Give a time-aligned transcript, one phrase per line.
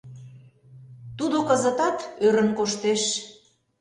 [1.17, 3.03] Тудо кызытат ӧрын коштеш: